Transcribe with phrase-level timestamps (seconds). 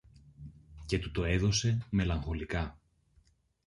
[0.85, 2.79] και του το έδωσε μελαγχολικά.